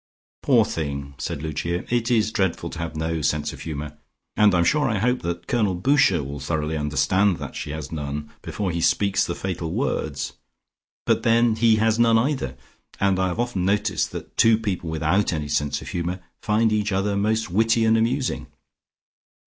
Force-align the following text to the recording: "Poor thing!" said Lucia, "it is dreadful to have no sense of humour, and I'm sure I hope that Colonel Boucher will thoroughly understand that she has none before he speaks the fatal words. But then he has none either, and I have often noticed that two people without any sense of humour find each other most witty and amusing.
"Poor 0.41 0.65
thing!" 0.65 1.13
said 1.19 1.43
Lucia, 1.43 1.85
"it 1.93 2.09
is 2.09 2.31
dreadful 2.31 2.71
to 2.71 2.79
have 2.79 2.95
no 2.95 3.21
sense 3.21 3.53
of 3.53 3.59
humour, 3.61 3.99
and 4.35 4.55
I'm 4.55 4.63
sure 4.63 4.89
I 4.89 4.97
hope 4.97 5.21
that 5.21 5.45
Colonel 5.45 5.75
Boucher 5.75 6.23
will 6.23 6.39
thoroughly 6.39 6.75
understand 6.75 7.37
that 7.37 7.55
she 7.55 7.69
has 7.69 7.91
none 7.91 8.31
before 8.41 8.71
he 8.71 8.81
speaks 8.81 9.23
the 9.23 9.35
fatal 9.35 9.71
words. 9.71 10.33
But 11.05 11.21
then 11.21 11.55
he 11.55 11.75
has 11.75 11.99
none 11.99 12.17
either, 12.17 12.57
and 12.99 13.19
I 13.19 13.27
have 13.27 13.39
often 13.39 13.63
noticed 13.63 14.11
that 14.13 14.35
two 14.37 14.57
people 14.57 14.89
without 14.89 15.31
any 15.31 15.47
sense 15.47 15.83
of 15.83 15.89
humour 15.89 16.19
find 16.41 16.73
each 16.73 16.91
other 16.91 17.15
most 17.15 17.51
witty 17.51 17.85
and 17.85 17.95
amusing. 17.95 18.47